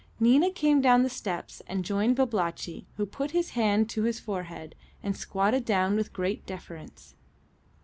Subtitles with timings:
[0.19, 4.73] Nina came down the steps and joined Babalatchi, who put his hand to his forehead,
[5.03, 7.13] and squatted down with great deference.